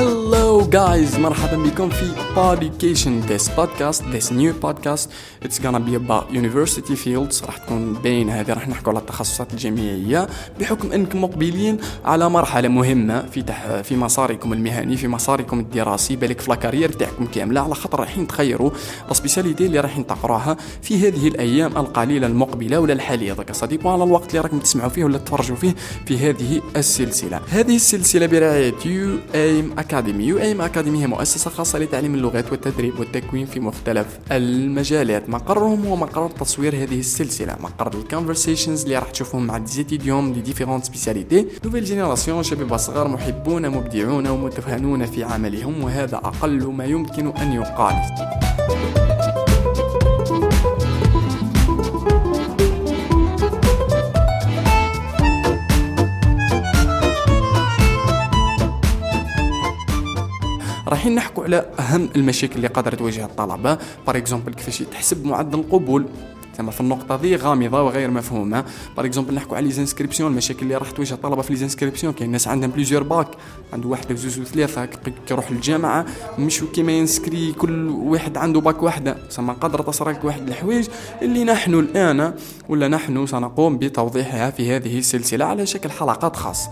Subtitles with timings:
[0.00, 1.18] Hello guys.
[1.18, 5.08] مرحبا بكم في Poducation This podcast This new podcast.
[5.44, 7.44] It's gonna be about university fields.
[7.44, 10.28] راح تكون بين هذه راح نحكوا على التخصصات الجامعية.
[10.60, 16.16] بحكم إنكم مقبلين على مرحلة مهمة في تح في مساركم المهني في مساركم الدراسي.
[16.16, 17.60] بالك في لاكارير تاعكم كاملة.
[17.60, 18.70] على خاطر رايحين تخيروا
[19.10, 23.32] السبيساليتي اللي رايحين تقراها في هذه الأيام القليلة المقبلة ولا الحالية.
[23.32, 25.74] ذاك صديق على الوقت اللي راكم تسمعوا فيه ولا تفرجوا فيه
[26.06, 27.40] في هذه السلسلة.
[27.48, 33.60] هذه السلسلة برعاية UM Academy UM Academy هي مؤسسة خاصة لتعليم اللغات والتدريب والتكوين في
[33.60, 35.28] مختلف المجالات.
[35.28, 40.32] مقرهم هو مقر تصوير هذه السلسلة مقر ال conversations اللي راح تشوفهم مع des étudiants
[40.32, 46.84] de différentes spécialités nouvelle génération شباب صغار محبون مبدعون ومتفانون في عملهم وهذا أقل ما
[46.84, 47.94] يمكن أن يقال.
[60.90, 63.78] رايحين نحكوا على أهم المشاكل اللي قادرة تواجه الطلبة.
[64.06, 66.06] par exemple كيفاش تحسب معدل القبول.
[66.58, 68.64] تما في النقطة ذي غامضة وغير مفهومة.
[68.96, 72.30] par exemple نحكوا على les inscriptions المشاكل اللي راح تواجه الطلبة في les inscriptions كاين
[72.30, 73.28] ناس عندهم plusieurs bac
[73.72, 76.06] عنده واحد وزوج وثلاثه كي يروح للجامعة
[76.38, 79.12] مش كيما ينسكري كل واحد عنده باك واحدة.
[79.12, 80.88] تسمى قادرة تصرك واحد الحوايج
[81.22, 82.34] اللي نحن الآن
[82.68, 86.70] ولا نحن سنقوم بتوضيحها في هذه السلسلة على شكل حلقات خاصة.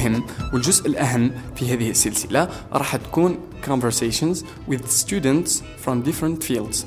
[0.00, 6.84] المهم والجزء الأهم في هذه السلسلة راح تكون conversations with students from different fields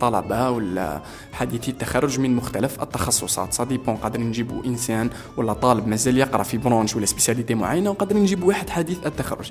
[0.00, 3.52] طلبة ولا حديثي التخرج من مختلف التخصصات.
[3.52, 8.22] ça dépend قادرين نجيبوا إنسان ولا طالب مازال يقرأ في branche ولا spécialité معينة وقادرين
[8.22, 9.50] نجيبوا واحد حديث التخرج.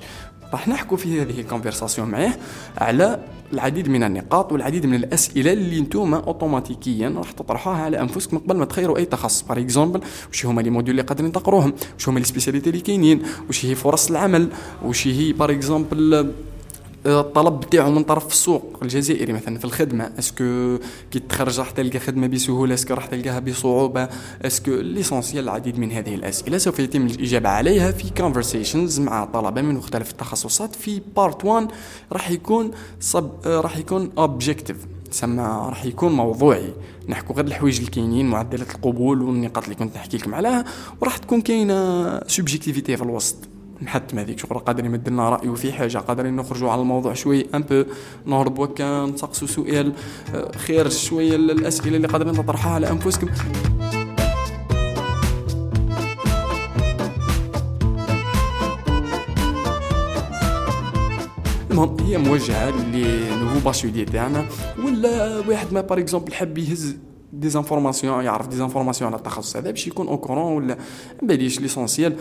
[0.52, 2.32] راح نحكوا في هذه ال conversation معاه
[2.78, 3.20] على
[3.52, 8.64] العديد من النقاط والعديد من الأسئلة اللي نتوما اوتوماتيكيا راح تطرحوها على أنفسكم قبل ما
[8.64, 9.42] تخيروا أي تخصص.
[9.42, 13.22] par exemple واش هما les modules اللي قادرين تقروهم؟ واش هما les spécialités اللي كاينين؟
[13.46, 14.48] واش هي فرص العمل؟
[14.82, 16.32] واش هي par exemple
[17.06, 20.10] الطلب بتاعه من طرف السوق الجزائري مثلا في الخدمة.
[20.18, 20.78] est-ce que
[21.10, 24.08] كي تخرج راح تلقى خدمة بسهولة؟ est-ce que راح تلقاها بصعوبة؟
[24.42, 29.62] est-ce que l'essentiel العديد من هذه الأسئلة سوف يتم الإجابة عليها في conversations مع طلبة
[29.62, 30.74] من مختلف التخصصات.
[30.74, 31.68] في part 1
[32.12, 34.76] راح يكون صب راح يكون objectif
[35.10, 36.72] تسمى راح يكون موضوعي.
[37.08, 40.64] نحكوا غير الحوايج اللي كاينين معدلات القبول والنقاط اللي كنت نحكي لكم عليها
[41.00, 43.36] وراح تكون كاينة subjectivité في الوسط.
[43.82, 47.62] نحتم هذيك شغل قادرين يمد لنا رايه في حاجة قادرين نخرجوا على الموضوع شوي un
[47.62, 47.84] peu
[48.26, 49.92] نهرب وكا نسقسوا سؤال
[50.34, 53.28] آه، خير شوية الأسئلة اللي قادرين تطرحوها على أنفسكم.
[61.70, 64.44] المهم هي موجهة ل nouveaux bacheliers تاعنا
[64.84, 66.96] ولا واحد ما par exemple حب يهز
[67.32, 70.78] des informations يعرف des informations على التخصص هذا باش يكون au courant ولا
[71.22, 72.16] باليش l'essentiel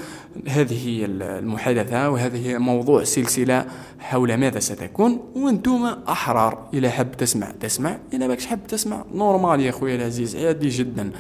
[0.48, 3.66] هذه هي المحادثة وهذه هي موضوع سلسلة
[4.00, 5.20] حول ماذا ستكون.
[5.36, 6.70] وأنتم أحرار.
[6.74, 8.00] إلى حب تسمع تسمع.
[8.14, 11.12] إلى ماكش حب تسمع normal يا خويا العزيز عادي جدا.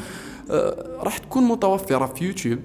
[0.51, 2.59] أه راح تكون متوفرة في YouTube.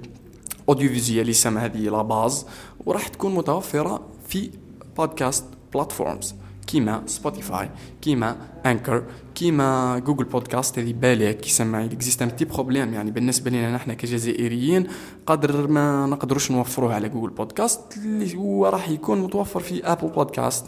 [0.68, 2.46] audiovisuel يسمى هذه la base
[2.86, 4.50] وراح تكون متوفرة في
[4.96, 5.44] podcast
[5.74, 6.34] platforms
[6.66, 7.70] كيما Spotify
[8.02, 8.36] كيما
[8.66, 9.04] Anchor
[9.34, 14.86] كيما Google Podcast هذه بالك يسمى existe un petit problème يعني بالنسبة لنا نحن كجزائريين
[15.26, 20.66] قدر ما نقدروش نوفروه على Google Podcast اللي هو راح يكون متوفر في Apple Podcast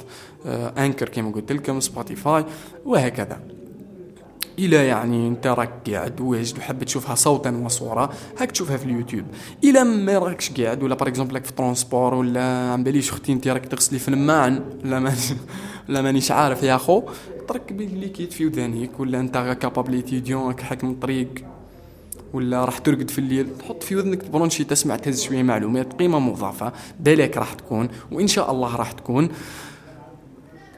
[0.78, 2.44] Anchor كيما قلت لكم Spotify
[2.84, 3.40] وهكذا.
[4.58, 9.24] إلى يعني أنت راك قاعد واجد وحاب تشوفها صوتا وصورة هاك تشوفها في اليوتيوب.
[9.64, 13.66] إلى ما راكش قاعد ولا par exemple في transport ولا عم باليش أختي أنت راك
[13.66, 15.14] تغسلي في الماعن ولا ما
[15.88, 17.02] ولا مانيش عارف يا خو.
[17.48, 21.28] تركب les kits في ودانيك ولا انت capable étudiant حاكم الطريق
[22.32, 23.58] ولا راح ترقد في الليل.
[23.58, 26.72] تحط في وذنك تبرونشي تسمع تهز شوية معلومات قيمة مضافة.
[27.00, 29.28] بالك راح تكون وإن شاء الله راح تكون.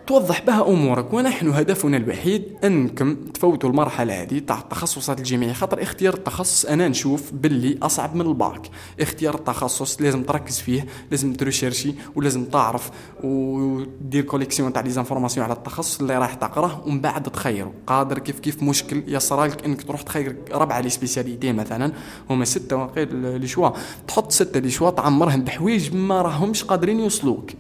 [0.09, 6.15] توضح بها أمورك ونحن هدفنا الوحيد أنكم تفوتوا المرحلة هذه تاع التخصصات الجامعية خاطر اختيار
[6.15, 8.71] التخصص أنا نشوف باللي أصعب من الباك.
[9.01, 12.91] اختيار التخصص لازم تركز فيه لازم تريشيرشي ولازم تعرف
[13.25, 17.73] ودير collection تاع les informations على التخصص اللي راح تقراه ومن بعد تخيره.
[17.87, 21.93] قادر كيف كيف مشكل يصرالك إنك تروح تخير ربعة les spécialités مثلا
[22.31, 23.71] هما ستة وقيل les choix.
[24.09, 27.51] تحط ستة les choix تعمرهم بحوايج ما راهمش قادرين يوصلوك.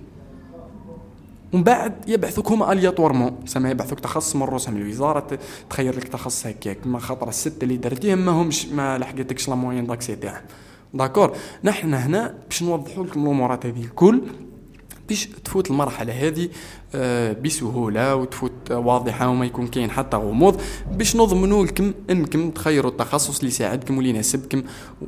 [1.52, 5.38] ومن بعد يبعثوك هما aléatoirement سما يبعثوك تخصص من روسهم الوزارة
[5.70, 6.86] تخير لك تخصص هكاك.
[6.86, 10.42] ما خاطر السته اللي درتيهم ما همش ما لحقتكش la moyenne d'accès تاعهم
[10.94, 14.22] d'accord نحن هنا باش نوضحوا لكم الأمورات هذه الكل.
[15.08, 16.48] باش تفوت المرحلة هذه
[16.94, 20.60] آه، بسهولة وتفوت واضحة وما يكون كاين حتى غموض
[20.92, 24.62] باش نضمنوا لكم إنكم تخيروا التخصص اللي يساعدكم واللي يناسبكم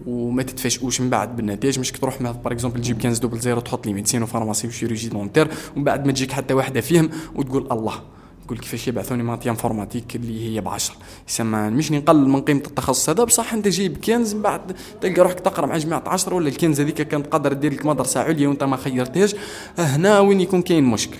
[0.06, 1.78] وما تتفاجئوش من بعد بالنتائج.
[1.78, 5.08] مش تروح par exemple تجيب 15 double zéro تحط les médecine و pharmacie و chirurgie
[5.08, 8.19] dentaire ومن بعد ما تجيك حتى واحدة فيهم وتقول الله.
[8.50, 10.96] تقول كيفاش يبعثوني maths et informatique اللي هي ب 10
[11.28, 13.10] يسمى مش نقلل من قيمة التخصص.
[13.10, 16.53] هذا بصح انت جايب quinze من بعد تلقى روحك تقرأ مع جماعة 10 ولا ال
[16.53, 19.34] quinze هذيك كانت قادر دير لك مدرسة عليا وانت ما خيرتهاش
[19.78, 21.18] هنا وين يكون كاين مشكل.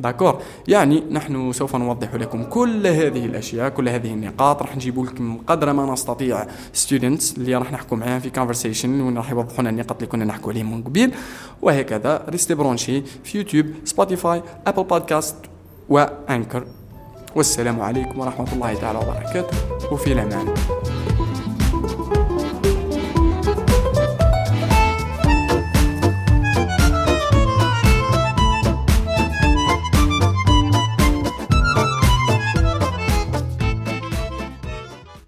[0.00, 4.62] d'accord؟ يعني نحن سوف نوضح لكم كل هذه الأشياء كل هذه النقاط.
[4.62, 9.30] راح نجيب لكم قدر ما نستطيع students اللي راح نحكوا معاهم في conversation وين راح
[9.30, 11.14] يوضحوا لنا النقاط اللي كنا نحكوا عليهم من قبيل.
[11.62, 15.36] وهكذا restez branchés في YouTube Spotify Apple Podcast
[15.90, 16.64] وأنكر.
[17.36, 19.56] والسلام عليكم ورحمة الله تعالى وبركاته.
[19.92, 20.54] وفي الأمان.